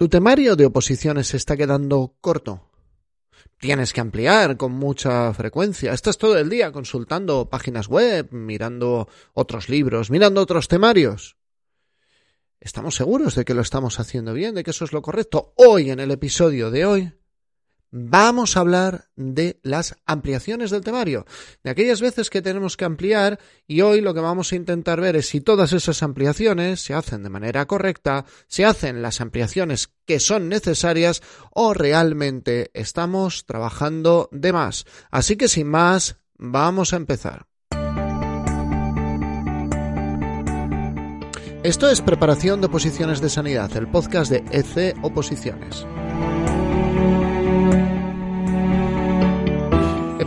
[0.00, 2.70] Tu temario de oposiciones se está quedando corto.
[3.58, 5.92] Tienes que ampliar con mucha frecuencia.
[5.92, 11.36] Estás todo el día consultando páginas web, mirando otros libros, mirando otros temarios.
[12.60, 15.52] ¿Estamos seguros de que lo estamos haciendo bien, de que eso es lo correcto?
[15.56, 17.12] Hoy, en el episodio de hoy,
[17.90, 21.26] vamos a hablar de las ampliaciones del temario,
[21.62, 25.16] de aquellas veces que tenemos que ampliar y hoy lo que vamos a intentar ver
[25.16, 30.20] es si todas esas ampliaciones se hacen de manera correcta, se hacen las ampliaciones que
[30.20, 31.22] son necesarias
[31.52, 34.84] o realmente estamos trabajando de más.
[35.10, 37.46] Así que sin más, vamos a empezar.
[41.62, 45.86] Esto es Preparación de Oposiciones de Sanidad, el podcast de EC Oposiciones.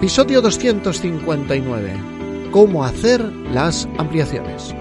[0.04, 2.50] Episodio 259.
[2.52, 4.76] Cómo hacer las ampliaciones.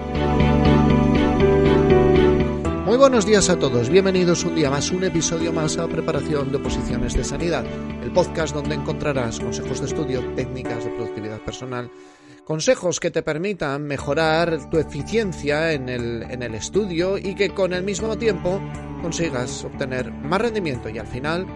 [2.85, 6.57] Muy buenos días a todos, bienvenidos un día más, un episodio más a Preparación de
[6.57, 7.63] Oposiciones de Sanidad,
[8.03, 11.89] el podcast donde encontrarás consejos de estudio, técnicas de productividad personal,
[12.43, 17.71] consejos que te permitan mejorar tu eficiencia en el, en el estudio y que con
[17.71, 18.59] el mismo tiempo
[19.01, 21.47] consigas obtener más rendimiento y al final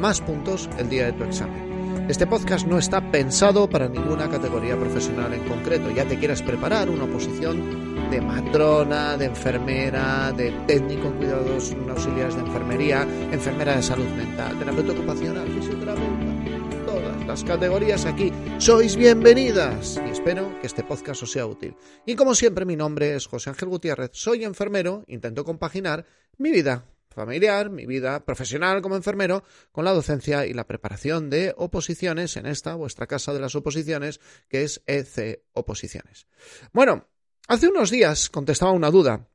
[0.00, 1.69] más puntos el día de tu examen.
[2.10, 5.92] Este podcast no está pensado para ninguna categoría profesional en concreto.
[5.92, 12.34] Ya te quieras preparar una oposición de matrona, de enfermera, de técnico en cuidados auxiliares
[12.34, 16.84] de enfermería, enfermera de salud mental, terapeuta ocupacional, fisioterapeuta.
[16.84, 21.76] Todas las categorías aquí sois bienvenidas y espero que este podcast os sea útil.
[22.06, 26.06] Y como siempre, mi nombre es José Ángel Gutiérrez, soy enfermero, intento compaginar
[26.38, 26.86] mi vida
[27.20, 32.46] familiar, mi vida profesional como enfermero, con la docencia y la preparación de oposiciones en
[32.46, 36.26] esta vuestra casa de las oposiciones, que es EC Oposiciones.
[36.72, 37.08] Bueno,
[37.46, 39.28] hace unos días contestaba una duda,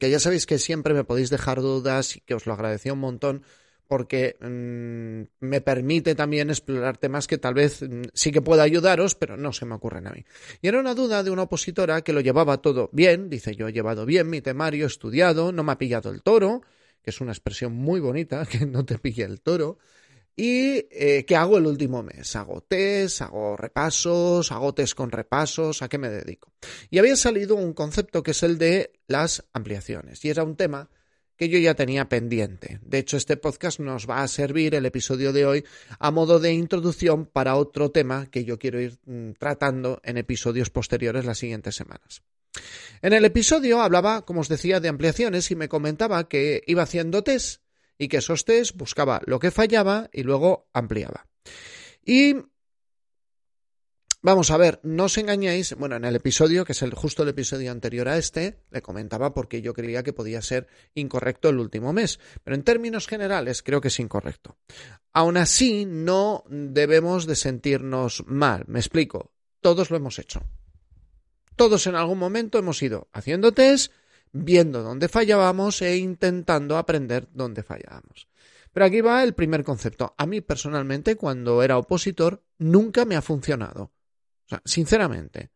[0.00, 3.00] que ya sabéis que siempre me podéis dejar dudas y que os lo agradecía un
[3.00, 3.44] montón
[3.86, 9.14] porque mm, me permite también explorar temas que tal vez mm, sí que pueda ayudaros,
[9.14, 10.24] pero no se me ocurren a mí.
[10.60, 13.72] Y era una duda de una opositora que lo llevaba todo bien, dice yo he
[13.72, 16.62] llevado bien mi temario, estudiado, no me ha pillado el toro,
[17.08, 19.78] que es una expresión muy bonita, que no te pille el toro.
[20.36, 22.36] ¿Y eh, qué hago el último mes?
[22.36, 26.52] Hago test, hago repasos, hago test con repasos, ¿a qué me dedico?
[26.90, 30.22] Y había salido un concepto que es el de las ampliaciones.
[30.22, 30.90] Y era un tema
[31.38, 32.78] que yo ya tenía pendiente.
[32.82, 35.64] De hecho, este podcast nos va a servir, el episodio de hoy,
[35.98, 40.68] a modo de introducción para otro tema que yo quiero ir mm, tratando en episodios
[40.68, 42.22] posteriores las siguientes semanas.
[43.02, 47.22] En el episodio hablaba, como os decía, de ampliaciones y me comentaba que iba haciendo
[47.22, 47.62] test
[47.98, 51.26] y que esos test buscaba lo que fallaba y luego ampliaba.
[52.04, 52.36] Y
[54.20, 55.74] Vamos a ver, no os engañéis.
[55.74, 59.32] Bueno, en el episodio, que es el, justo el episodio anterior a este, le comentaba
[59.32, 62.18] porque yo creía que podía ser incorrecto el último mes.
[62.42, 64.58] Pero en términos generales, creo que es incorrecto.
[65.12, 68.64] Aún así, no debemos de sentirnos mal.
[68.66, 69.32] Me explico.
[69.60, 70.42] Todos lo hemos hecho.
[71.58, 73.92] Todos en algún momento hemos ido haciendo test,
[74.30, 78.28] viendo dónde fallábamos e intentando aprender dónde fallábamos.
[78.72, 80.14] Pero aquí va el primer concepto.
[80.16, 83.82] A mí personalmente, cuando era opositor, nunca me ha funcionado.
[83.82, 85.50] O sea, sinceramente.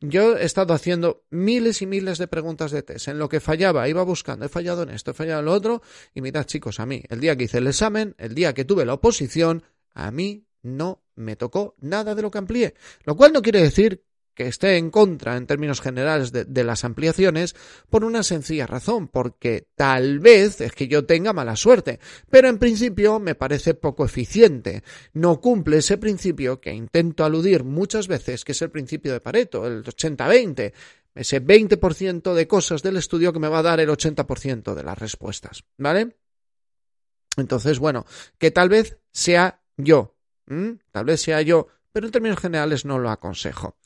[0.00, 3.06] Yo he estado haciendo miles y miles de preguntas de test.
[3.06, 5.82] En lo que fallaba, iba buscando, he fallado en esto, he fallado en lo otro.
[6.14, 8.84] Y mirad, chicos, a mí, el día que hice el examen, el día que tuve
[8.84, 9.62] la oposición,
[9.92, 12.74] a mí no me tocó nada de lo que amplié.
[13.04, 14.02] Lo cual no quiere decir
[14.34, 17.54] que esté en contra en términos generales de, las ampliaciones
[17.88, 22.58] por una sencilla razón, porque tal vez es que yo tenga mala suerte, pero en
[22.58, 24.82] principio me parece poco eficiente.
[25.12, 29.66] No cumple ese principio que intento aludir muchas veces, que es el principio de Pareto,
[29.66, 30.72] el 80-20,
[31.14, 34.98] ese 20% de cosas del estudio que me va a dar el 80% de las
[34.98, 36.16] respuestas, ¿vale?
[37.36, 38.04] Entonces, bueno,
[38.38, 40.16] que tal vez sea yo,
[40.90, 43.76] tal vez sea yo, pero en términos generales no lo aconsejo.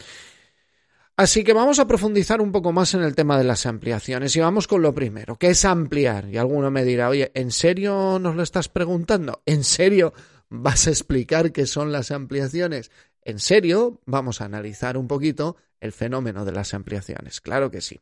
[1.18, 4.40] Así que vamos a profundizar un poco más en el tema de las ampliaciones y
[4.40, 6.28] vamos con lo primero, que es ampliar.
[6.28, 9.42] Y alguno me dirá, oye, ¿en serio nos lo estás preguntando?
[9.44, 10.14] ¿En serio
[10.48, 12.92] vas a explicar qué son las ampliaciones?
[13.24, 17.40] ¿En serio vamos a analizar un poquito el fenómeno de las ampliaciones?
[17.40, 17.98] Claro que sí.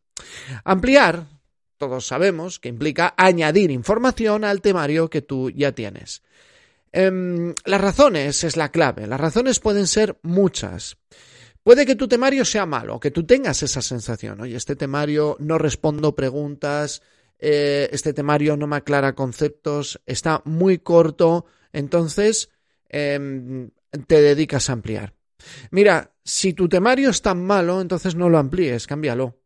[0.62, 1.25] Ampliar,
[1.79, 6.23] todos sabemos que implica añadir información al temario que tú ya tienes.
[6.93, 9.06] Em, las razones es la clave.
[9.06, 10.99] Las razones pueden ser muchas.
[11.67, 15.59] Puede que tu temario sea malo, que tú tengas esa sensación, oye, este temario no
[15.59, 17.03] respondo preguntas,
[17.41, 22.51] eh, este temario no me aclara conceptos, está muy corto, entonces
[22.89, 23.71] em,
[24.07, 25.15] te dedicas a ampliar.
[25.73, 29.37] Mira, si tu temario es tan malo, entonces no lo amplíes, cámbialo.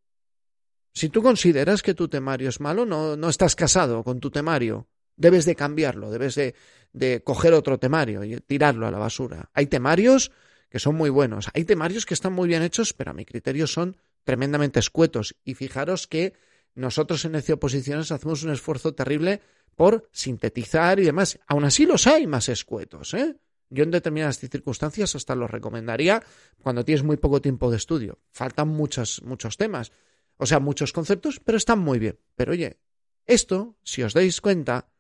[0.93, 4.89] Si tú consideras que tu temario es malo, no, no estás casado con tu temario.
[5.17, 6.55] Debes de cambiarlo, debes de,
[6.93, 9.49] de coger otro temario y tirarlo a la basura.
[9.55, 10.31] Hay temarios
[10.71, 13.67] que son muy buenos, hay temarios que están muy bien hechos, pero a mi criterio
[13.67, 15.35] son tremendamente escuetos.
[15.45, 16.33] Y fijaros que
[16.75, 19.41] nosotros en Necio Oposiciones hacemos un esfuerzo terrible
[19.75, 21.39] por sintetizar y demás.
[21.47, 23.37] Aún así los hay más escuetos, ¿eh?
[23.71, 26.23] Yo en determinadas circunstancias hasta los recomendaría
[26.61, 28.19] cuando tienes muy poco tiempo de estudio.
[28.33, 29.93] Faltan muchos, muchos temas,
[30.37, 32.19] o sea, muchos conceptos, pero están muy bien.
[32.35, 32.81] Pero oye,
[33.27, 34.91] esto, si os dais cuenta,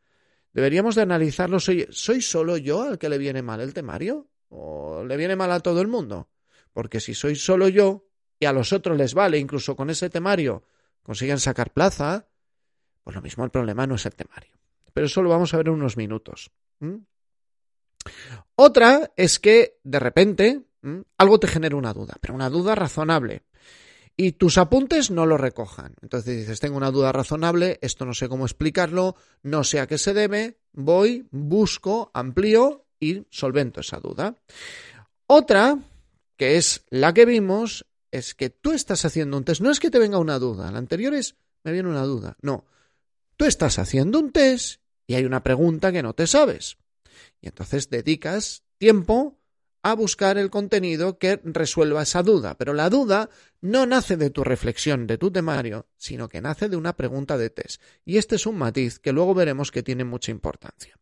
[0.52, 1.58] deberíamos de analizarlo.
[1.58, 4.29] ¿Soy, ¿Soy solo yo al que le viene mal el temario?
[4.50, 6.28] ¿O le viene mal a todo el mundo?
[6.72, 8.06] Porque si soy solo yo
[8.38, 10.64] y a los otros les vale, incluso con ese temario,
[11.02, 12.26] consiguen sacar plaza,
[13.02, 14.56] pues lo mismo el problema no es el temario.
[14.92, 16.50] Pero eso lo vamos a ver en unos minutos.
[18.56, 20.62] Otra es que de repente
[21.18, 23.44] algo te genera una duda, pero una duda razonable.
[24.16, 25.94] Y tus apuntes no lo recojan.
[26.02, 29.96] Entonces dices, tengo una duda razonable, esto no sé cómo explicarlo, no sé a qué
[29.96, 34.36] se debe, voy, busco, amplío y solvento esa duda.
[35.26, 35.78] Otra,
[36.36, 39.60] que es la que vimos, es que tú estás haciendo un test.
[39.60, 42.36] No es que te venga una duda, la anterior es, me viene una duda.
[42.42, 42.66] No,
[43.36, 46.76] tú estás haciendo un test y hay una pregunta que no te sabes.
[47.40, 49.39] Y entonces dedicas tiempo
[49.82, 52.56] a buscar el contenido que resuelva esa duda.
[52.56, 53.30] Pero la duda
[53.60, 57.50] no nace de tu reflexión, de tu temario, sino que nace de una pregunta de
[57.50, 57.80] test.
[58.04, 60.96] Y este es un matiz que luego veremos que tiene mucha importancia.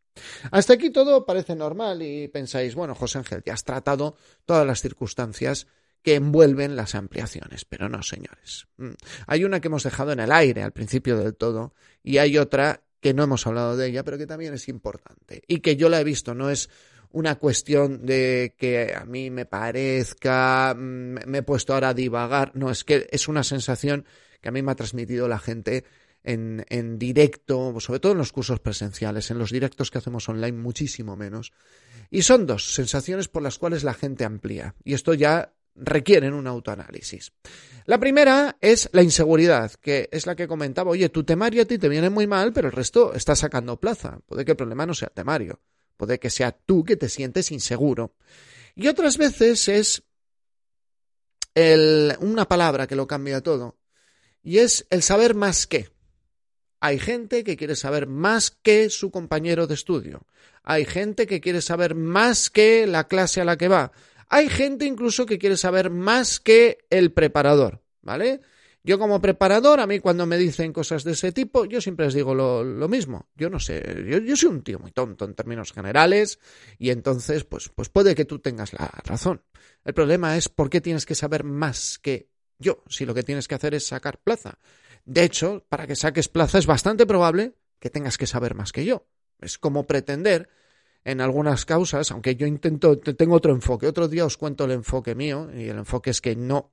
[0.51, 4.81] Hasta aquí todo parece normal y pensáis, bueno, José Ángel, ya has tratado todas las
[4.81, 5.67] circunstancias
[6.03, 8.67] que envuelven las ampliaciones, pero no, señores.
[8.77, 8.93] Mm.
[9.27, 12.83] Hay una que hemos dejado en el aire al principio del todo y hay otra
[13.01, 16.01] que no hemos hablado de ella, pero que también es importante y que yo la
[16.01, 16.69] he visto, no es
[17.13, 22.53] una cuestión de que a mí me parezca, mm, me he puesto ahora a divagar,
[22.55, 24.05] no, es que es una sensación
[24.41, 25.85] que a mí me ha transmitido la gente
[26.23, 30.59] en, en directo, sobre todo en los cursos presenciales, en los directos que hacemos online
[30.59, 31.53] muchísimo menos.
[32.11, 34.75] Y son dos sensaciones por las cuales la gente amplía.
[34.85, 37.33] Y esto ya requieren un autoanálisis.
[37.87, 41.79] La primera es la inseguridad, que es la que comentaba, oye, tu temario a ti
[41.79, 44.19] te viene muy mal, pero el resto está sacando plaza.
[44.27, 45.61] Puede que el problema no sea temario,
[45.99, 48.15] puede que sea tú que te sientes inseguro.
[48.75, 50.03] Y otras veces es
[51.55, 53.77] el, una palabra que lo cambia todo,
[54.43, 55.91] y es el saber más que.
[56.81, 60.27] Hay gente que quiere saber más que su compañero de estudio.
[60.63, 63.91] Hay gente que quiere saber más que la clase a la que va.
[64.29, 68.41] Hay gente incluso que quiere saber más que el preparador, ¿vale?
[68.85, 72.15] Yo como preparador, a mí cuando me dicen cosas de ese tipo, yo siempre les
[72.15, 73.29] digo lo, mismo.
[73.35, 76.39] Yo no sé, yo, soy un tío muy tonto en términos generales
[76.79, 79.43] y entonces, pues, pues puede que tú tengas la razón.
[79.85, 83.49] El problema es por qué tienes que saber más que yo, si lo que tienes
[83.49, 84.59] que hacer es sacar plaza.
[85.05, 88.85] De hecho, para que saques plaza es bastante probable que tengas que saber más que
[88.85, 89.07] yo.
[89.41, 90.49] Es como pretender
[91.05, 93.87] en algunas causas, aunque yo intento, tengo otro enfoque.
[93.87, 96.73] Otro día os cuento el enfoque mío, y el enfoque es que no,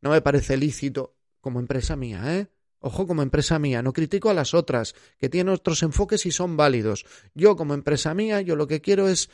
[0.00, 2.46] no me parece lícito como empresa mía, ¿eh?
[2.78, 6.56] Ojo como empresa mía, no critico a las otras, que tienen otros enfoques y son
[6.56, 7.04] válidos.
[7.34, 9.28] Yo como empresa mía, yo lo que quiero es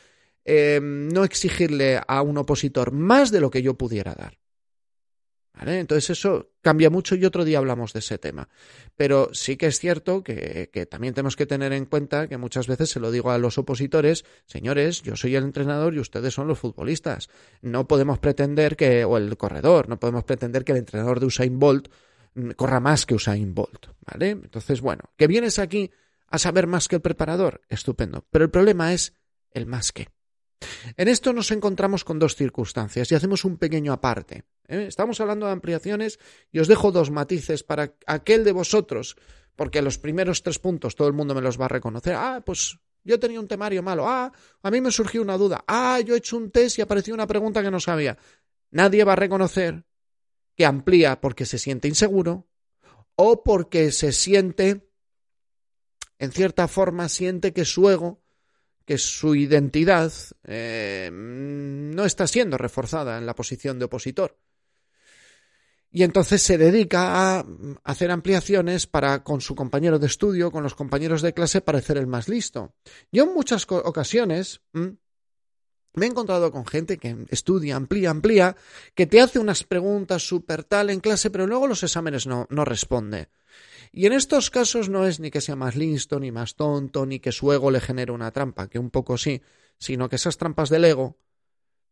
[0.45, 4.38] eh, no exigirle a un opositor más de lo que yo pudiera dar.
[5.67, 8.49] Entonces eso cambia mucho y otro día hablamos de ese tema.
[8.95, 12.67] Pero sí que es cierto que, que, también tenemos que tener en cuenta que muchas
[12.67, 16.47] veces se lo digo a los opositores, señores, yo soy el entrenador y ustedes son
[16.47, 17.29] los futbolistas.
[17.61, 21.59] No podemos pretender que, o el corredor, no podemos pretender que el entrenador de Usain
[21.59, 21.89] Bolt
[22.35, 24.29] mm, corra más que Usain Bolt, ¿vale?
[24.29, 25.91] Entonces, bueno, que vienes aquí
[26.27, 28.25] a saber más que el preparador, estupendo.
[28.31, 29.13] Pero el problema es
[29.51, 30.07] el más que.
[30.97, 34.43] En esto nos encontramos con dos circunstancias y hacemos un pequeño aparte.
[34.67, 34.85] ¿eh?
[34.87, 36.19] Estamos hablando de ampliaciones
[36.51, 39.15] y os dejo dos matices para aquel de vosotros,
[39.55, 42.15] porque los primeros tres puntos todo el mundo me los va a reconocer.
[42.15, 44.07] Ah, pues yo tenía un temario malo.
[44.07, 45.63] Ah, a mí me surgió una duda.
[45.67, 48.17] Ah, yo he hecho un test y apareció una pregunta que no sabía.
[48.71, 49.85] Nadie va a reconocer
[50.55, 52.47] que amplía porque se siente inseguro
[53.15, 54.89] o porque se siente,
[56.19, 58.21] en cierta forma, siente que su ego
[58.89, 60.11] que su identidad
[60.45, 64.39] eh, no está siendo reforzada en la posición de opositor.
[65.91, 67.45] Y entonces se dedica a
[67.83, 72.07] hacer ampliaciones para con su compañero de estudio, con los compañeros de clase, parecer el
[72.07, 72.73] más listo.
[73.11, 74.61] Yo en muchas ocasiones
[75.93, 78.55] me he encontrado con gente que estudia, amplía, amplía,
[78.95, 82.65] que te hace unas preguntas súper tal en clase, pero luego los exámenes no, no
[82.65, 83.29] responde.
[83.91, 87.19] Y en estos casos no es ni que sea más listo, ni más tonto, ni
[87.19, 89.41] que su ego le genere una trampa, que un poco sí,
[89.77, 91.17] sino que esas trampas del ego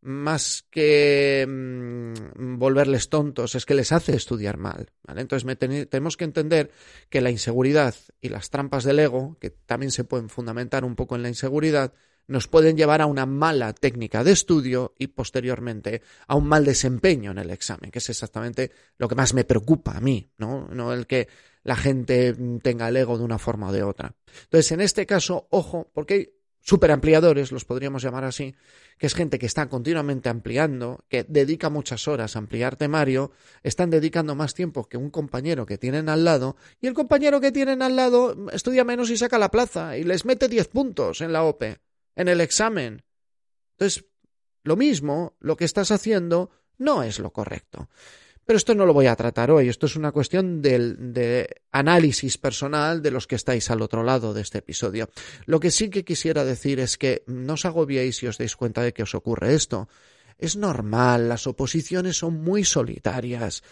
[0.01, 4.91] más que mm, volverles tontos, es que les hace estudiar mal.
[5.07, 5.57] Entonces
[5.89, 6.71] tenemos que entender
[7.09, 11.15] que la inseguridad y las trampas del ego, que también se pueden fundamentar un poco
[11.15, 11.93] en la inseguridad,
[12.27, 17.31] nos pueden llevar a una mala técnica de estudio y posteriormente a un mal desempeño
[17.31, 20.67] en el examen, que es exactamente lo que más me preocupa a mí, ¿no?
[20.67, 21.27] No el que
[21.63, 24.15] la gente tenga el ego de una forma o de otra.
[24.43, 26.29] Entonces, en este caso, ojo, porque hay
[26.61, 28.53] superampliadores, los podríamos llamar así,
[28.97, 33.31] que es gente que está continuamente ampliando, que dedica muchas horas a ampliar temario,
[33.63, 37.53] están dedicando más tiempo que un compañero que tienen al lado, y el compañero que
[37.53, 41.31] tienen al lado estudia menos y saca la plaza, y les mete 10 puntos en
[41.31, 41.77] la OPE,
[42.17, 43.03] en el examen.
[43.77, 44.05] Entonces,
[44.63, 47.89] lo mismo, lo que estás haciendo no es lo correcto.
[48.43, 53.01] Pero esto no lo voy a tratar hoy, esto es una cuestión de, análisis personal
[53.01, 55.09] de los que estáis al otro lado de este episodio.
[55.45, 58.81] Lo que sí que quisiera decir es que no os agobiéis si os dais cuenta
[58.81, 59.89] de que os ocurre esto.
[60.37, 63.63] Es normal, las oposiciones son muy solitarias.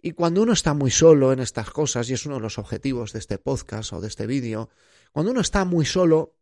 [0.00, 3.12] Y cuando uno está muy solo en estas cosas, y es uno de los objetivos
[3.12, 4.70] de este podcast o de este vídeo,
[5.12, 6.36] cuando uno está muy solo,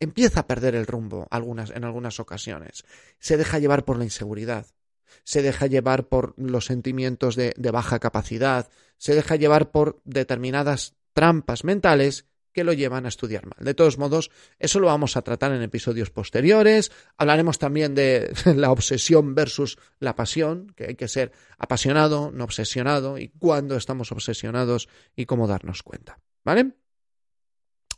[0.00, 2.84] empieza a perder el rumbo en algunas ocasiones.
[3.18, 4.66] Se deja llevar por la inseguridad
[5.24, 11.64] se deja llevar por los sentimientos de, baja capacidad, se deja llevar por determinadas trampas
[11.64, 13.58] mentales que lo llevan a estudiar mal.
[13.60, 16.90] De todos modos, eso lo vamos a tratar en episodios posteriores.
[17.18, 23.18] Hablaremos también de la obsesión versus la pasión, que hay que ser apasionado, no obsesionado,
[23.18, 26.18] y cuándo estamos obsesionados y cómo darnos cuenta.
[26.44, 26.72] ¿Vale?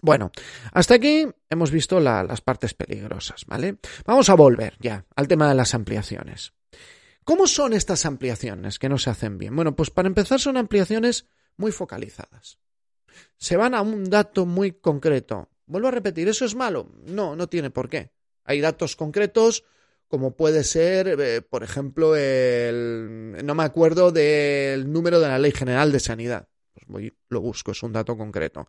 [0.00, 0.30] Bueno,
[0.72, 3.78] hasta aquí hemos visto las partes peligrosas, ¿vale?
[4.04, 6.52] Vamos a volver ya al tema de las ampliaciones.
[7.24, 9.54] ¿Cómo son estas ampliaciones que no se hacen bien?
[9.54, 11.26] Bueno, pues para empezar son ampliaciones
[11.56, 12.58] muy focalizadas.
[13.36, 15.50] Se van a un dato muy concreto.
[15.66, 16.90] Vuelvo a repetir, ¿eso es malo?
[17.04, 18.12] No, no tiene por qué.
[18.44, 19.64] Hay datos concretos
[20.08, 23.36] como puede ser, eh, por ejemplo, el...
[23.44, 26.48] no me acuerdo del número de la Ley General de Sanidad.
[26.88, 28.68] Voy, lo busco, es un dato concreto.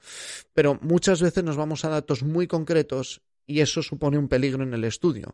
[0.54, 4.74] Pero muchas veces nos vamos a datos muy concretos y eso supone un peligro en
[4.74, 5.34] el estudio.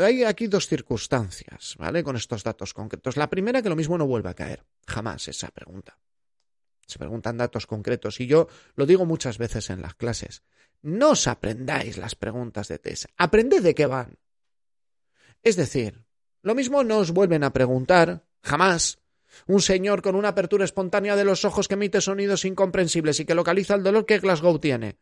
[0.00, 2.02] hay aquí dos circunstancias, ¿vale?
[2.02, 3.18] Con estos datos concretos.
[3.18, 4.64] La primera, que lo mismo no vuelve a caer.
[4.86, 5.98] Jamás esa pregunta.
[6.86, 10.42] Se preguntan datos concretos y yo lo digo muchas veces en las clases.
[10.80, 13.06] No os aprendáis las preguntas de test.
[13.18, 14.18] Aprended de qué van.
[15.42, 16.06] Es decir,
[16.42, 18.98] lo mismo no os vuelven a preguntar, jamás,
[19.46, 23.34] un señor con una apertura espontánea de los ojos que emite sonidos incomprensibles y que
[23.34, 24.98] localiza el dolor que Glasgow tiene.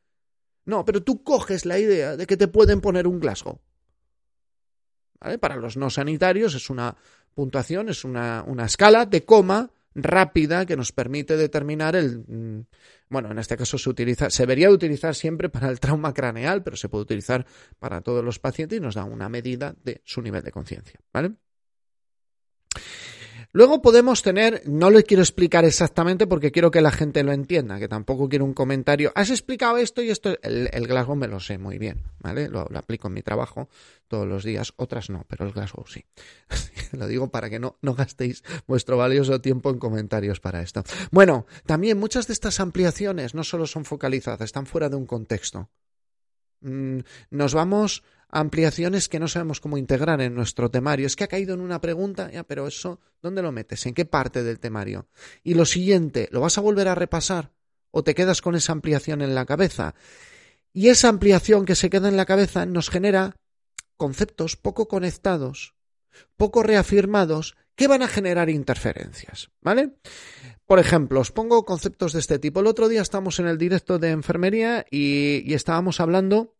[0.64, 3.60] No, pero tú coges la idea de que te pueden poner un Glasgow.
[5.20, 5.38] ¿Vale?
[5.38, 6.96] Para los no sanitarios es una
[7.34, 12.66] puntuación, es una, una escala de coma rápida que nos permite determinar el mm,
[13.14, 16.76] bueno, en este caso se utiliza, se debería utilizar siempre para el trauma craneal, pero
[16.76, 17.46] se puede utilizar
[17.78, 21.32] para todos los pacientes y nos da una medida de su nivel de conciencia, ¿vale?
[23.56, 27.78] Luego podemos tener, no le quiero explicar exactamente porque quiero que la gente lo entienda,
[27.78, 29.12] que tampoco quiero un comentario.
[29.14, 30.36] Has explicado esto y esto.
[30.42, 32.48] El, Glasgow me lo sé muy bien, ¿vale?
[32.48, 33.68] Lo, aplico en mi trabajo
[34.08, 36.04] todos los días, otras no, pero el Glasgow sí.
[36.98, 40.82] lo digo para que no, no gastéis vuestro valioso tiempo en comentarios para esto.
[41.12, 45.70] Bueno, también muchas de estas ampliaciones no solo son focalizadas, están fuera de un contexto.
[46.60, 48.02] Mm, nos vamos
[48.34, 51.06] ampliaciones que no sabemos cómo integrar en nuestro temario.
[51.06, 53.86] Es que ha caído en una pregunta, pero eso, ¿dónde lo metes?
[53.86, 55.06] ¿En qué parte del temario?
[55.44, 57.52] Y lo siguiente, ¿lo vas a volver a repasar?
[57.92, 59.94] ¿O te quedas con esa ampliación en la cabeza?
[60.72, 63.36] Y esa ampliación que se queda en la cabeza nos genera
[63.96, 65.76] conceptos poco conectados,
[66.36, 69.94] poco reafirmados, que van a generar interferencias, ¿vale?
[70.66, 72.60] Por ejemplo, os pongo conceptos de este tipo.
[72.60, 76.56] El otro día estamos en el directo de enfermería y estábamos hablando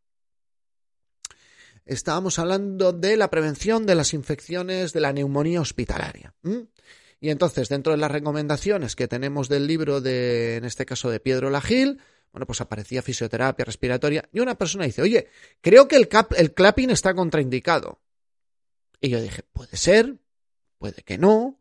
[1.86, 6.34] estábamos hablando de la prevención de las infecciones de la neumonía hospitalaria.
[7.20, 11.20] Y entonces, dentro de las recomendaciones que tenemos del libro de, en este caso, de
[11.20, 11.98] Piedro Lagil,
[12.32, 15.28] bueno, pues aparecía fisioterapia respiratoria, y una persona dice, oye,
[15.60, 18.00] creo que el, el clapping está contraindicado.
[19.00, 20.16] Y yo dije, puede ser,
[20.78, 21.60] puede que no.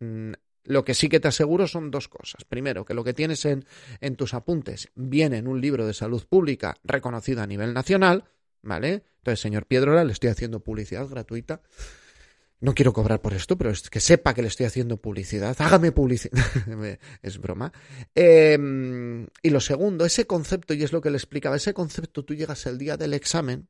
[0.00, 0.32] Mm,
[0.64, 2.44] lo que sí que te aseguro son dos cosas.
[2.44, 3.64] Primero, que lo que tienes en,
[4.00, 8.24] en tus apuntes viene en un libro de salud pública reconocido a nivel nacional,
[8.62, 9.04] ¿vale?
[9.18, 11.62] Entonces, señor Piedrola, le estoy haciendo publicidad gratuita.
[12.60, 15.56] No quiero cobrar por esto, pero es que sepa que le estoy haciendo publicidad.
[15.60, 16.38] Hágame publicidad.
[17.22, 17.72] es broma.
[18.14, 22.34] Em, y lo segundo, ese concepto, y es lo que le explicaba, ese concepto tú
[22.34, 23.68] llegas el día del examen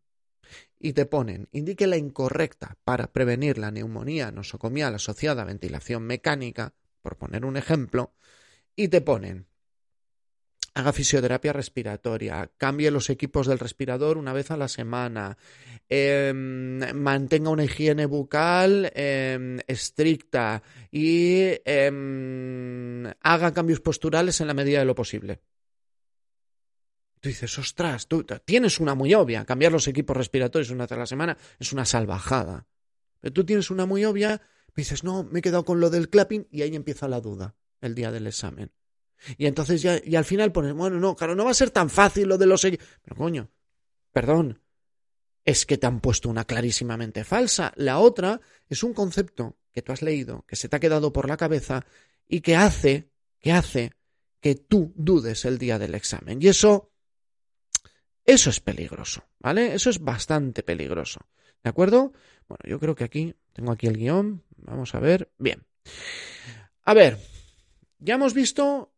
[0.81, 6.75] y te ponen, indique la incorrecta para prevenir la neumonía nosocomial asociada a ventilación mecánica,
[7.03, 8.15] por poner un ejemplo,
[8.75, 9.47] y te ponen
[10.75, 15.37] haga fisioterapia respiratoria, cambie los equipos del respirador una vez a la semana,
[15.89, 24.79] em, mantenga una higiene bucal em, estricta y em, haga cambios posturales en la medida
[24.79, 25.41] de lo posible.
[27.21, 30.97] Tú dices, ostras, tú tienes una muy obvia, cambiar los equipos respiratorios una vez a
[30.97, 32.67] la semana es una salvajada.
[33.21, 34.41] Pero tú tienes una muy obvia,
[34.75, 37.95] dices, no, me he quedado con lo del clapping y ahí empieza la duda el
[37.95, 38.73] día del examen.
[39.37, 41.91] Y entonces ya, y al final pones, bueno, no, claro, no va a ser tan
[41.91, 42.63] fácil lo de los...
[42.63, 43.51] Pero coño,
[44.13, 44.61] perdón,
[45.45, 47.73] es que te han puesto una clarísimamente falsa.
[47.77, 51.29] La otra es un concepto que tú has leído, que se te ha quedado por
[51.29, 51.85] la cabeza
[52.27, 53.93] y que hace, que hace
[54.41, 56.41] que tú dudes el día del examen.
[56.41, 56.93] Y eso,
[58.25, 59.75] eso es peligroso, ¿vale?
[59.75, 61.21] Eso es bastante peligroso.
[61.63, 62.13] ¿De acuerdo?
[62.49, 65.31] Bueno, yo creo que aquí, tengo aquí el guion, vamos a ver.
[65.39, 65.67] Bien.
[66.85, 67.19] A ver,
[67.99, 68.93] ya hemos visto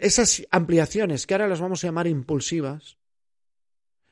[0.00, 2.98] esas ampliaciones que ahora las vamos a llamar impulsivas,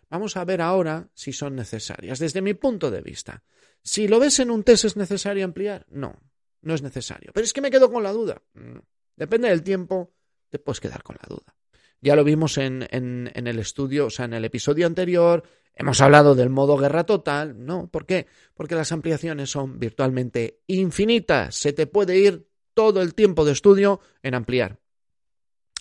[0.09, 2.19] vamos a ver ahora si son necesarias.
[2.19, 3.43] Desde mi punto de vista,
[3.83, 6.21] si lo ves en un test es necesario ampliar, no,
[6.63, 7.31] no es necesario.
[7.35, 8.43] Pero es que me quedo con la duda.
[8.55, 8.79] Mm,
[9.17, 10.13] depende del tiempo,
[10.49, 11.55] te puedes quedar con la duda.
[12.01, 15.43] Ya lo vimos en, el estudio, o sea, en el episodio anterior,
[15.75, 17.65] hemos hablado del modo guerra total.
[17.65, 18.27] No, ¿por qué?
[18.55, 21.55] Porque las ampliaciones son virtualmente infinitas.
[21.55, 24.79] Se te puede ir todo el tiempo de estudio en ampliar.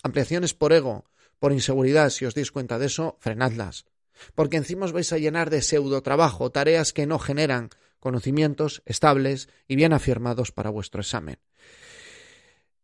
[0.06, 1.04] Ampliaciones por ego,
[1.40, 3.86] por inseguridad, si os dais cuenta de eso, frenadlas.
[4.36, 9.48] Porque encima os vais a llenar de pseudo trabajo, tareas que no generan conocimientos estables
[9.66, 11.38] y bien afirmados para vuestro examen.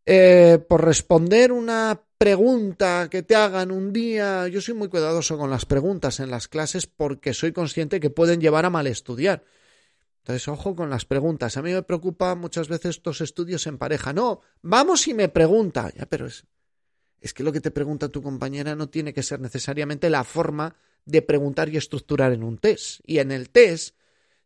[0.05, 5.49] Eh, por responder una pregunta que te hagan un día, yo soy muy cuidadoso con
[5.49, 9.45] las preguntas en las clases porque soy consciente que pueden llevar a mal estudiar.
[10.23, 11.57] Entonces, ojo con las preguntas.
[11.57, 14.12] A mí me preocupa muchas veces estos estudios en pareja.
[14.12, 15.93] No, vamos y me pregunta.
[15.97, 16.47] Ya, pero es,
[17.23, 20.75] es que lo que te pregunta tu compañera no tiene que ser necesariamente la forma
[21.05, 23.00] de preguntar y estructurar en un test.
[23.07, 23.97] Y en el test,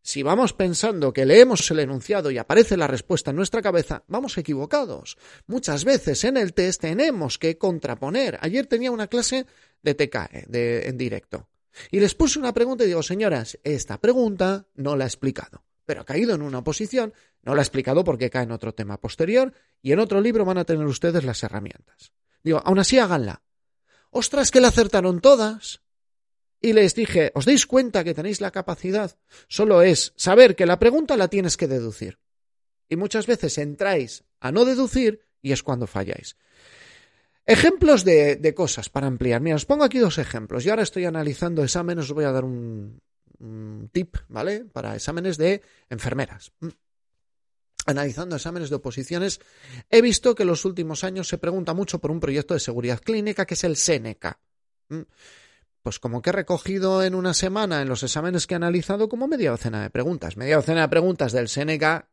[0.02, 4.36] si vamos pensando que leemos el enunciado y aparece la respuesta en nuestra cabeza, vamos
[4.36, 5.16] equivocados.
[5.46, 8.38] Muchas veces en el test tenemos que contraponer.
[8.42, 9.46] Ayer tenía una clase
[9.82, 11.48] de TK de, en directo.
[11.90, 16.02] Y les puse una pregunta y digo, señoras, esta pregunta no la he explicado, pero
[16.02, 19.52] ha caído en una posición, no la he explicado porque cae en otro tema posterior
[19.82, 22.12] y en otro libro van a tener ustedes las herramientas.
[22.46, 23.42] Digo, aún así háganla.
[24.10, 25.80] Ostras, que la acertaron todas.
[26.60, 29.18] Y les dije, ¿os dais cuenta que tenéis la capacidad?
[29.48, 32.20] Solo es saber que la pregunta la tienes que deducir.
[32.88, 36.36] Y muchas veces entráis a no deducir y es cuando falláis.
[37.46, 39.40] Ejemplos de, de cosas para ampliar.
[39.40, 40.62] Mira, os pongo aquí dos ejemplos.
[40.62, 43.00] Yo ahora estoy analizando exámenes, os voy a dar un,
[43.40, 44.66] un tip, ¿vale?
[44.66, 46.52] Para exámenes de enfermeras
[47.86, 49.40] analizando exámenes de oposiciones,
[49.90, 53.00] he visto que en los últimos años se pregunta mucho por un proyecto de seguridad
[53.00, 54.38] clínica que es el Seneca.
[54.88, 55.02] Mm.
[55.82, 59.28] Pues como que he recogido en una semana en los exámenes que he analizado como
[59.28, 60.36] media docena de preguntas.
[60.36, 62.08] Media docena de preguntas del Seneca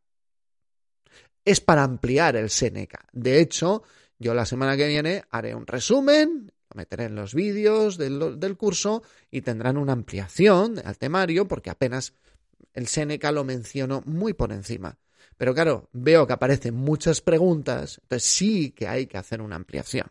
[1.44, 3.08] es para ampliar el Seneca.
[3.12, 3.82] De hecho,
[4.20, 8.58] yo la semana que viene haré un resumen, lo meteré en los vídeos del, del
[8.58, 12.14] curso y tendrán una ampliación al temario porque apenas
[12.74, 14.98] el Seneca lo menciono muy por encima.
[15.38, 20.08] Pero claro, veo que aparecen muchas preguntas, entonces sí que hay que hacer una ampliación.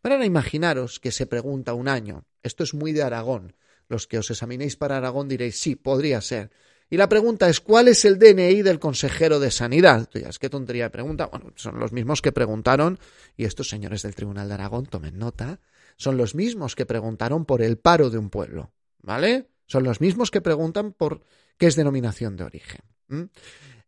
[0.00, 2.24] Pero ahora imaginaros que se pregunta un año.
[2.42, 3.54] Esto es muy de Aragón.
[3.88, 6.50] Los que os examinéis para Aragón diréis, sí, podría ser.
[6.90, 10.08] Y la pregunta es, ¿cuál es el DNI del consejero de Sanidad?
[10.10, 11.26] Tú qué tontería de pregunta.
[11.26, 12.98] Bueno, son los mismos que preguntaron,
[13.36, 15.60] y estos señores del Tribunal de Aragón, tomen nota,
[15.96, 18.72] son los mismos que preguntaron por el paro de un pueblo.
[19.00, 19.48] ¿Vale?
[19.66, 21.24] Son los mismos que preguntan por
[21.56, 22.80] qué es denominación de origen.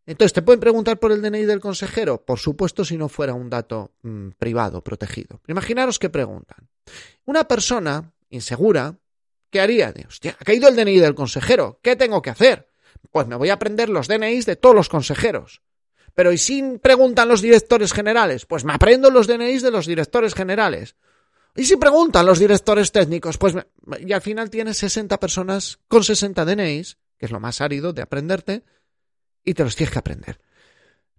[0.07, 2.25] Entonces, ¿te pueden preguntar por el DNI del consejero?
[2.25, 5.41] Por supuesto, si no fuera un dato mm, privado, protegido.
[5.49, 6.69] Imaginaros que preguntan.
[7.25, 8.99] Una persona insegura,
[9.51, 9.93] ¿qué haría?
[9.93, 11.81] De, ha caído el DNI del consejero.
[11.83, 12.69] ¿Qué tengo que hacer?
[13.11, 15.63] Pues me voy a aprender los DNIs de todos los consejeros.
[16.15, 18.47] Pero ¿y si preguntan los directores generales?
[18.47, 20.97] Pues me aprendo los DNIs de los directores generales.
[21.57, 23.39] ¿Y si preguntan los directores técnicos?
[23.39, 23.55] Pues
[24.01, 28.03] y al final tienes 60 personas con 60 DNIs, que es lo más árido de
[28.03, 28.65] aprenderte,
[29.45, 30.41] y te los tienes que aprender.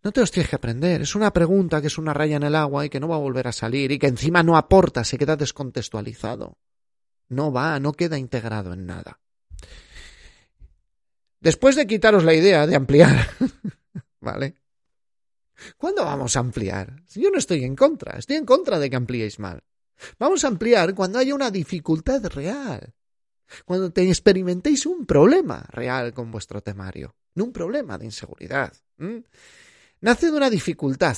[0.03, 1.01] No te los tienes que aprender.
[1.01, 3.19] Es una pregunta que es una raya en el agua y que no va a
[3.19, 6.57] volver a salir y que encima no aporta, se queda descontextualizado.
[7.29, 9.19] No va, no queda integrado en nada.
[11.39, 13.29] Después de quitaros la idea de ampliar,
[14.19, 14.55] ¿vale?
[15.77, 17.01] ¿Cuándo vamos a ampliar?
[17.15, 19.63] Yo no estoy en contra, estoy en contra de que ampliéis mal.
[20.19, 22.93] Vamos a ampliar cuando haya una dificultad real,
[23.65, 28.73] cuando te experimentéis un problema real con vuestro temario no un problema de inseguridad.
[30.01, 31.17] Nace de una dificultad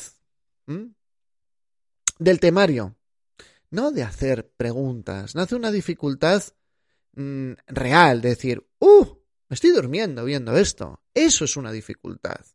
[2.19, 2.95] del temario.
[3.69, 6.41] no de hacer preguntas, nace una dificultad
[7.13, 9.05] mm, real, de decir, ¡uh!
[9.49, 11.01] Me estoy durmiendo viendo esto.
[11.13, 12.45] Eso es una dificultad.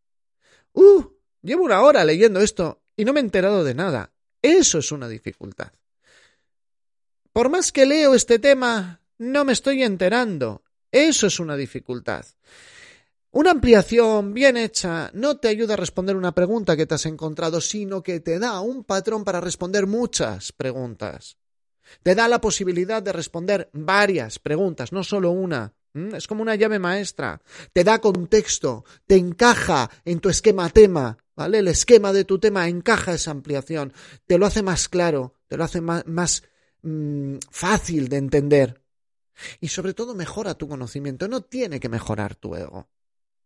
[0.72, 1.04] ¡uh!
[1.42, 4.12] Llevo una hora leyendo esto y no me he enterado de nada.
[4.40, 5.72] Eso es una dificultad.
[7.32, 10.62] Por más que leo este tema, no me estoy enterando.
[10.90, 12.24] Eso es una dificultad.
[13.34, 17.62] Una ampliación bien hecha no te ayuda a responder una pregunta que te has encontrado,
[17.62, 21.38] sino que te da un patrón para responder muchas preguntas.
[22.02, 25.72] Te da la posibilidad de responder varias preguntas, no solo una.
[25.94, 26.14] ¿Mm?
[26.14, 27.40] Es como una llave maestra.
[27.72, 31.60] Te da contexto, te encaja en tu esquema tema, ¿vale?
[31.60, 33.94] El esquema de tu tema encaja esa ampliación,
[34.26, 36.42] te lo hace más claro, te lo hace más,
[36.82, 38.82] mm, fácil de entender.
[39.58, 42.90] Y sobre todo mejora tu conocimiento, no tiene que mejorar tu ego.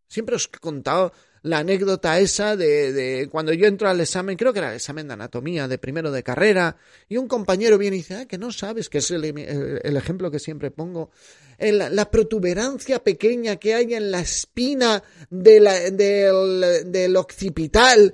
[0.08, 4.52] Siempre os he contado la anécdota esa de, de, cuando yo entro al examen, creo
[4.52, 6.76] que era el examen de anatomía de primero de carrera,
[7.08, 10.30] y un compañero viene y dice, ah, que no sabes, que es el, el, ejemplo
[10.30, 11.10] que siempre pongo,
[11.58, 18.12] el, la protuberancia pequeña que hay en la espina del, del occipital,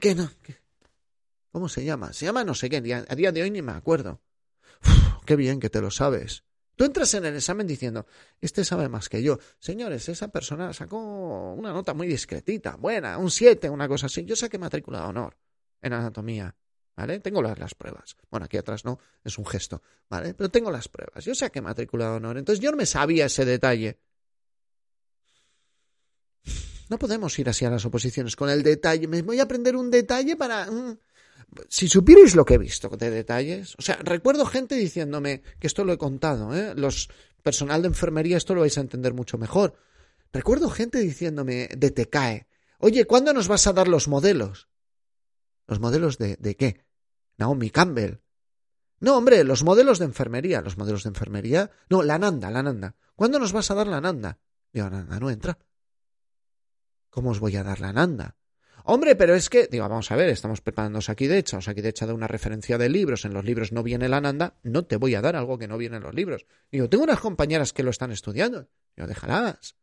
[0.00, 0.30] que no,
[1.52, 2.12] ¿cómo se llama?
[2.12, 4.20] Se llama no sé qué, a día de hoy ni me acuerdo.
[5.24, 6.42] Qué bien que te lo sabes.
[6.82, 8.06] Tú entras en el examen diciendo,
[8.40, 9.38] este sabe más que yo.
[9.60, 14.24] Señores, esa persona sacó una nota muy discretita, buena, un 7, una cosa así.
[14.24, 15.36] Yo saqué matrícula de honor
[15.80, 16.56] en anatomía.
[16.96, 17.20] ¿Vale?
[17.20, 18.16] Tengo las, las, pruebas.
[18.32, 20.34] Bueno, aquí atrás no, es un gesto, ¿vale?
[20.34, 21.24] Pero tengo las pruebas.
[21.24, 22.38] Yo saqué matrícula de honor.
[22.38, 24.00] Entonces yo no me sabía ese detalle.
[26.88, 29.06] No podemos ir así a las oposiciones con el detalle.
[29.06, 30.68] Me voy a aprender un detalle para.
[30.68, 30.98] Mm,
[31.68, 35.84] si supierais lo que he visto de detalles, o sea, recuerdo gente diciéndome, que esto
[35.84, 36.74] lo he contado, ¿eh?
[36.76, 37.10] los
[37.42, 39.74] personal de enfermería esto lo vais a entender mucho mejor.
[40.32, 42.46] Recuerdo gente diciéndome de TECAE,
[42.78, 44.68] oye, ¿cuándo nos vas a dar los modelos?
[45.66, 46.84] ¿Los modelos de, de qué?
[47.36, 48.20] Naomi Campbell.
[49.00, 51.70] No, hombre, los modelos de enfermería, los modelos de enfermería.
[51.90, 52.94] No, la Nanda, la Nanda.
[53.16, 54.38] ¿Cuándo nos vas a dar la Nanda?
[54.72, 55.58] Digo, Nanda no entra.
[57.10, 58.36] ¿Cómo os voy a dar la Nanda?
[58.84, 61.90] Hombre, pero es que, digo, vamos a ver, estamos preparando aquí de hecho, aquí de
[61.90, 64.96] hecho de una referencia de libros, en los libros no viene la Nanda, no te
[64.96, 66.46] voy a dar algo que no viene en los libros.
[66.70, 68.68] Digo, tengo unas compañeras que lo están estudiando.
[68.96, 69.76] Digo, déjalas.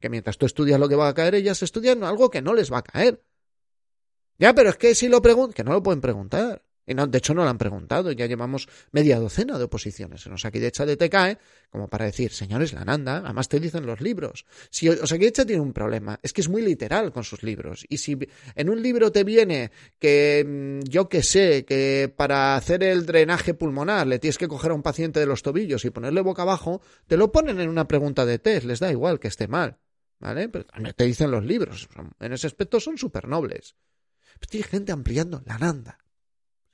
[0.00, 2.70] Que mientras tú estudias lo que va a caer, ellas estudian algo que no les
[2.70, 3.22] va a caer.
[4.38, 6.62] Ya, pero es que si lo preguntan, que no lo pueden preguntar.
[6.86, 8.12] De hecho, no lo han preguntado.
[8.12, 12.84] Ya llevamos media docena de oposiciones en Osakidecha de TKE, como para decir, señores, la
[12.84, 14.46] Nanda, además te dicen los libros.
[14.70, 17.84] Si Osakidecha tiene un problema, es que es muy literal con sus libros.
[17.88, 18.16] Y si
[18.54, 23.54] en un libro te viene que, mm, yo que sé, que para hacer el drenaje
[23.54, 26.80] pulmonar le tienes que coger a un paciente de los tobillos y ponerle boca abajo,
[27.08, 29.78] te lo ponen en una pregunta de test, les da igual que esté mal.
[30.18, 30.48] ¿Vale?
[30.48, 31.88] Pero te dicen los libros.
[32.20, 33.76] En ese aspecto son súper nobles.
[34.38, 35.98] Pero tiene gente ampliando la Nanda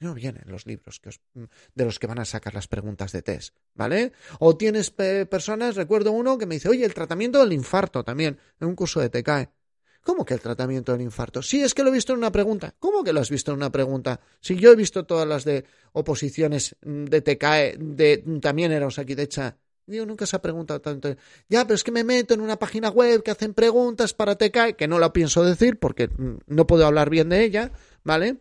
[0.02, 3.22] no vienen los libros que mm, de los que van a sacar las preguntas de
[3.22, 4.12] test, ¿vale?
[4.38, 8.68] O tienes personas, recuerdo uno que me dice, oye, el tratamiento del infarto también, en
[8.68, 9.50] un curso de TKE.
[10.02, 11.42] ¿Cómo que el tratamiento del infarto?
[11.42, 12.74] Sí, es que lo he visto en una pregunta.
[12.80, 14.20] ¿Cómo que lo has visto en una pregunta?
[14.40, 18.86] Si yo he visto todas las de oposiciones mm, de TKE, de mm, también era
[18.86, 19.56] Osakidecha.
[19.86, 21.14] Digo, nunca se ha preguntado tanto.
[21.48, 24.74] Ya, pero es que me meto en una página web que hacen preguntas para TKE,
[24.74, 26.08] que no la pienso decir porque
[26.46, 28.38] no puedo hablar bien de ella, ¿vale?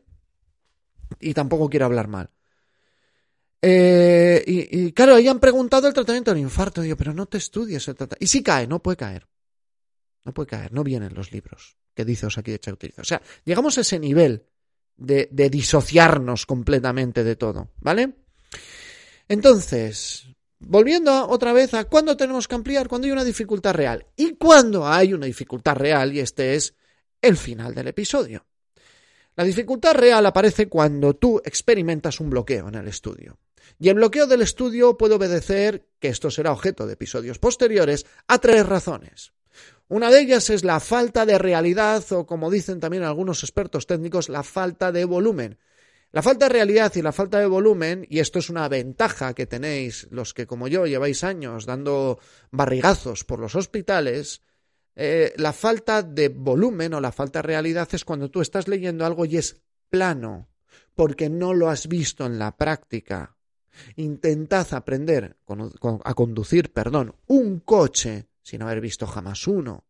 [1.20, 2.30] Y tampoco quiero hablar mal.
[3.62, 6.82] Eh, y, claro, ahí han preguntado el tratamiento del infarto.
[6.82, 8.24] Digo, pero no te estudies el tratamiento.
[8.24, 9.28] Y si cae, no puede caer.
[10.24, 13.02] No puede caer, no vienen los libros que dice aquí de utiliza.
[13.02, 14.46] O sea, llegamos a ese nivel
[14.96, 18.14] de, de disociarnos completamente de todo, ¿vale?
[19.28, 20.28] Entonces,
[20.60, 24.06] volviendo otra vez a cuándo tenemos que ampliar, cuando hay una dificultad real.
[24.16, 26.76] Y cuando hay una dificultad real, y este es
[27.22, 28.46] el final del episodio.
[29.36, 33.38] La dificultad real aparece cuando tú experimentas un bloqueo en el estudio.
[33.80, 38.38] Y el bloqueo del estudio puede obedecer, que esto será objeto de episodios posteriores, a
[38.40, 39.34] tres razones.
[39.88, 44.30] Una de ellas es la falta de realidad o, como dicen también algunos expertos técnicos,
[44.30, 45.58] la falta de volumen.
[46.12, 49.48] La falta de realidad y la falta de volumen, y esto es una ventaja que
[49.48, 52.20] tenéis los que como yo lleváis años dando
[52.52, 54.42] barrigazos por los hospitales,
[54.96, 59.06] eh, la falta de volumen o la falta de realidad es cuando tú estás leyendo
[59.06, 60.50] algo y es plano,
[60.96, 63.38] porque no lo has visto en la práctica.
[63.96, 65.38] Intentad aprender
[66.04, 69.86] a conducir, perdón, un coche sin haber visto jamás uno.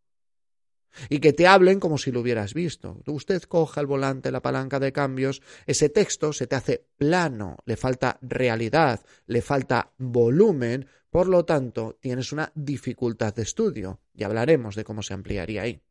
[1.10, 3.02] Y que te hablen como si lo hubieras visto.
[3.06, 7.78] Usted coja el volante, la palanca de cambios, ese texto se te hace plano, le
[7.78, 14.76] falta realidad, le falta volumen, por lo tanto, tienes una dificultad de estudio y hablaremos
[14.76, 15.82] de cómo se ampliaría ahí.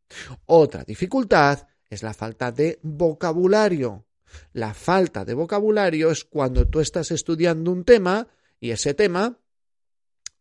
[0.46, 4.06] Otra dificultad es la falta de vocabulario.
[4.52, 8.28] La falta de vocabulario es cuando tú estás estudiando un tema
[8.60, 9.38] y ese tema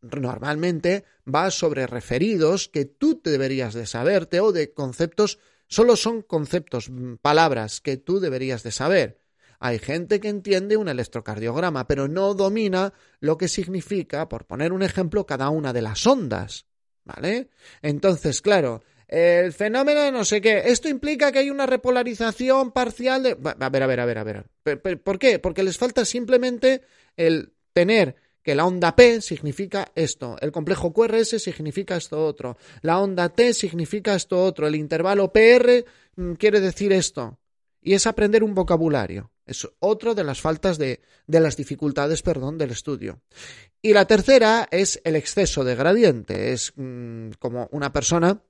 [0.02, 6.90] normalmente va sobre referidos que tú deberías de saberte o de conceptos, solo son conceptos,
[6.90, 9.20] mm, palabras que tú deberías de saber.
[9.60, 14.84] Hay gente que entiende un electrocardiograma, pero no domina lo que significa, por poner un
[14.84, 16.66] ejemplo, cada una de las ondas.
[17.04, 17.50] ¿Vale?
[17.82, 20.62] Entonces, claro, el fenómeno no sé qué.
[20.66, 23.38] Esto implica que hay una repolarización parcial de.
[23.60, 24.46] A ver, a ver, a ver, a ver.
[25.04, 25.40] ¿Por qué?
[25.40, 26.84] Porque les falta simplemente
[27.18, 28.16] el tener
[28.50, 33.54] que la onda P significa esto, el complejo QRS significa esto otro, la onda T
[33.54, 35.86] significa esto otro, el intervalo PR
[36.16, 37.38] mm, quiere decir esto.
[37.80, 39.30] Y es aprender un vocabulario.
[39.46, 43.22] Es otro de las faltas de, de las dificultades, perdón, del estudio.
[43.84, 46.52] Y la tercera es el exceso de gradiente.
[46.52, 48.42] Es mm, como una persona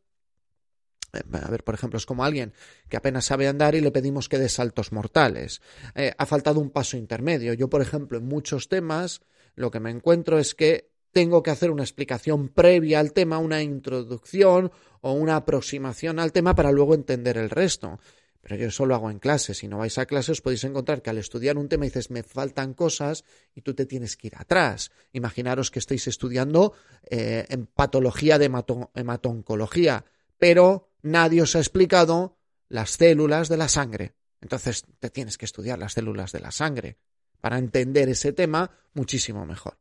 [1.12, 2.54] eh, a ver, por ejemplo, es como alguien
[2.88, 5.62] que apenas sabe andar y le pedimos que dé saltos mortales.
[5.94, 7.54] Eh, ha faltado un paso intermedio.
[7.54, 9.22] Yo, por ejemplo, en muchos temas
[9.60, 13.62] lo que me encuentro es que tengo que hacer una explicación previa al tema, una
[13.62, 18.00] introducción o una aproximación al tema para luego entender el resto.
[18.40, 19.54] Pero yo eso lo hago en clase.
[19.54, 22.24] Si no vais a clase os podéis encontrar que al estudiar un tema dices me
[22.24, 24.92] faltan cosas y tú te tienes que ir atrás.
[25.12, 26.72] Imaginaros que estáis estudiando
[27.10, 28.50] eh, en patología de
[28.96, 30.06] hematoncología,
[30.38, 32.38] pero nadie os ha explicado
[32.70, 34.14] las células de la sangre.
[34.40, 36.98] Entonces te tienes que estudiar las células de la sangre
[37.42, 39.78] para entender ese tema muchísimo mejor.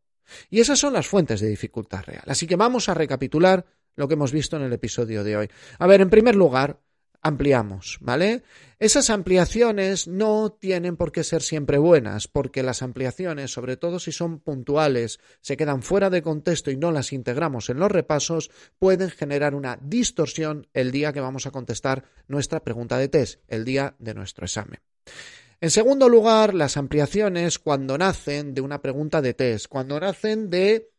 [0.51, 2.25] Y esas son las fuentes de dificultad real.
[2.27, 3.65] Así que vamos a recapitular
[3.97, 5.51] lo que hemos visto en el episodio de hoy.
[5.79, 6.81] A ver, en primer lugar,
[7.21, 8.43] ampliamos, ¿vale?
[8.79, 14.13] Esas ampliaciones no tienen por qué ser siempre buenas, porque las ampliaciones, sobre todo si
[14.13, 19.11] son puntuales, se quedan fuera de contexto y no las integramos en los repasos, pueden
[19.11, 23.97] generar una distorsión el día que vamos a contestar nuestra pregunta de test, el día
[23.99, 24.79] de nuestro examen.
[25.61, 30.91] En segundo lugar, las ampliaciones cuando nacen de una pregunta de test, cuando nacen de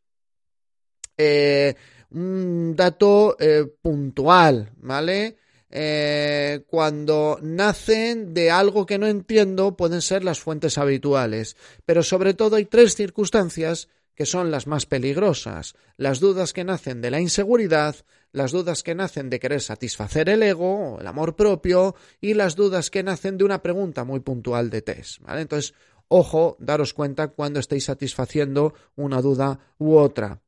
[1.17, 1.75] eh,
[2.11, 5.37] un dato eh, puntual, ¿vale?
[5.69, 12.33] Eh, cuando nacen de algo que no entiendo pueden ser las fuentes habituales, pero sobre
[12.33, 13.87] todo hay tres circunstancias
[14.19, 17.95] que son las más peligrosas, las dudas que nacen de la inseguridad,
[18.33, 22.89] las dudas que nacen de querer satisfacer el ego, el amor propio, y las dudas
[22.89, 25.21] que nacen de una pregunta muy puntual de test.
[25.21, 25.39] ¿vale?
[25.39, 25.73] Entonces,
[26.09, 30.41] ojo, daros cuenta cuando estéis satisfaciendo una duda u otra.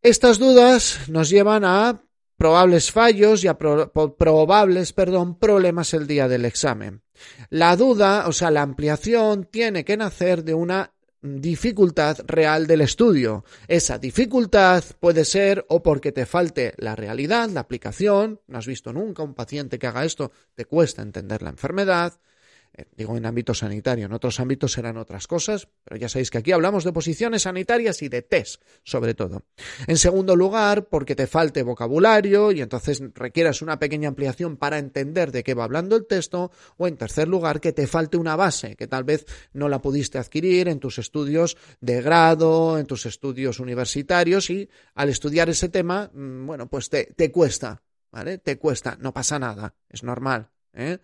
[0.00, 2.06] Estas dudas nos llevan a
[2.38, 7.02] probables fallos y a probables, perdón, problemas el día del examen.
[7.50, 13.44] La duda, o sea, la ampliación tiene que nacer de una dificultad real del estudio.
[13.68, 18.92] Esa dificultad puede ser o porque te falte la realidad, la aplicación, no has visto
[18.92, 22.18] nunca un paciente que haga esto, te cuesta entender la enfermedad,
[22.96, 26.52] digo en ámbito sanitario, en otros ámbitos serán otras cosas, pero ya sabéis que aquí
[26.52, 29.44] hablamos de posiciones sanitarias y de test, sobre todo.
[29.86, 35.32] En segundo lugar, porque te falte vocabulario y entonces requieras una pequeña ampliación para entender
[35.32, 38.76] de qué va hablando el texto, o en tercer lugar, que te falte una base,
[38.76, 43.60] que tal vez no la pudiste adquirir en tus estudios de grado, en tus estudios
[43.60, 48.38] universitarios y al estudiar ese tema, mm, bueno, pues te, te cuesta, ¿vale?
[48.38, 50.98] Te cuesta, no pasa nada, es normal, ¿eh?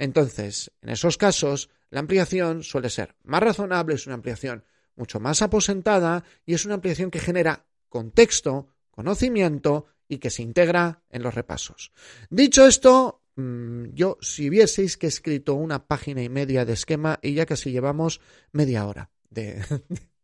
[0.00, 4.64] Entonces, en esos casos, la ampliación suele ser más razonable, es una ampliación
[4.96, 11.02] mucho más aposentada y es una ampliación que genera contexto, conocimiento y que se integra
[11.10, 11.92] en los repasos.
[12.30, 17.18] Dicho esto, mm, yo si vieseis que he escrito una página y media de esquema
[17.20, 19.62] y ya casi llevamos media hora de,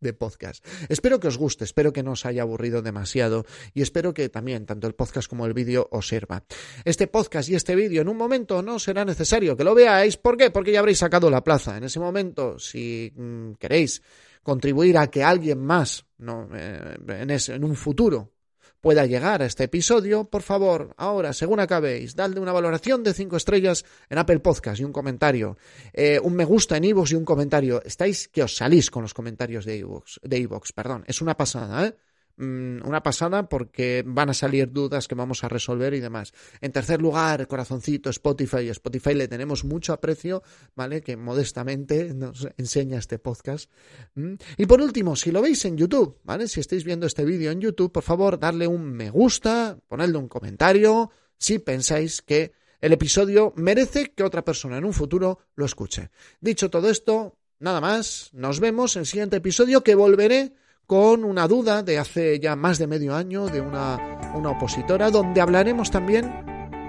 [0.01, 0.65] de podcast.
[0.89, 4.67] Espero que os guste, espero que no os haya aburrido demasiado y espero que también
[4.67, 6.45] tanto el podcast como el vídeo os sirva.
[6.85, 10.17] Este podcast y este vídeo en un momento no será necesario que lo veáis.
[10.17, 10.51] ¿Por qué?
[10.51, 11.77] Porque ya habréis sacado la plaza.
[11.77, 14.03] En ese momento, si mm, queréis
[14.43, 18.36] contribuir a que alguien más no, eh, en, en un futuro
[18.81, 23.37] pueda llegar a este episodio, por favor, ahora, según acabéis, dadle una valoración de 5
[23.37, 25.57] estrellas en Apple Podcast y un comentario,
[25.93, 27.83] eh, un me gusta en iVoox y un comentario.
[27.85, 31.05] Estáis que os salís con los comentarios de iVoox, de perdón.
[31.07, 31.97] Es una pasada, ¿eh?
[32.39, 36.35] Mm, una pasada porque van a salir dudas que vamos a resolver y demás.
[36.61, 38.69] En tercer lugar, corazoncito, Spotify.
[38.69, 40.43] Spotify le tenemos mucho aprecio,
[40.75, 41.01] ¿vale?
[41.01, 43.71] Que modestamente nos enseña este podcast.
[44.15, 44.35] Mm.
[44.59, 46.47] Y por último, si lo veis en YouTube, ¿vale?
[46.47, 50.29] Si estáis viendo este vídeo en YouTube, por favor, darle un me gusta, ponedle un
[50.29, 56.11] comentario si pensáis que el episodio merece que otra persona en un futuro lo escuche.
[56.41, 60.53] Dicho todo esto, nada más, nos vemos en el siguiente episodio que volveré
[60.87, 63.99] con una duda de hace ya más de medio año de una,
[64.35, 66.33] una opositora, donde hablaremos también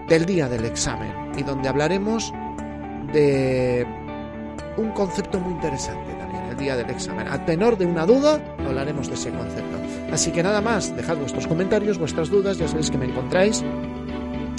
[0.08, 2.32] del día del examen y donde hablaremos
[3.12, 3.86] de
[4.78, 7.28] un concepto muy interesante también el día del examen.
[7.28, 9.78] A tenor de una duda, hablaremos de ese concepto.
[10.12, 13.64] Así que nada más, dejad vuestros comentarios, vuestras dudas, ya sabéis que me encontráis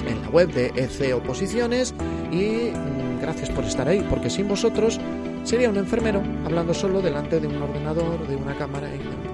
[0.06, 1.94] en la web de EC Oposiciones
[2.32, 5.00] y mm, gracias por estar ahí, porque sin vosotros
[5.44, 9.27] sería un enfermero hablando solo delante de un ordenador, de una cámara y de.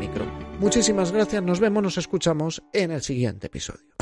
[0.64, 3.93] Muchísimas gracias, nos vemos, nos escuchamos en el siguiente episodio.